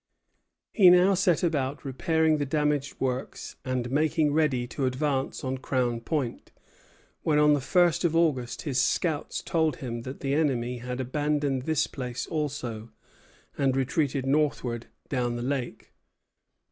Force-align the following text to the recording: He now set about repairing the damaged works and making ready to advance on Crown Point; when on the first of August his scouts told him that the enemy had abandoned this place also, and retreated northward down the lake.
He 0.73 0.89
now 0.89 1.13
set 1.13 1.43
about 1.43 1.85
repairing 1.85 2.37
the 2.39 2.45
damaged 2.47 2.99
works 2.99 3.57
and 3.63 3.91
making 3.91 4.33
ready 4.33 4.65
to 4.65 4.87
advance 4.87 5.43
on 5.43 5.59
Crown 5.59 5.99
Point; 6.01 6.51
when 7.21 7.37
on 7.37 7.53
the 7.53 7.61
first 7.61 8.03
of 8.03 8.15
August 8.15 8.63
his 8.63 8.81
scouts 8.81 9.43
told 9.43 9.75
him 9.75 10.01
that 10.01 10.21
the 10.21 10.33
enemy 10.33 10.79
had 10.79 10.99
abandoned 10.99 11.67
this 11.67 11.85
place 11.85 12.25
also, 12.25 12.89
and 13.59 13.75
retreated 13.75 14.25
northward 14.25 14.87
down 15.07 15.35
the 15.35 15.43
lake. 15.43 15.91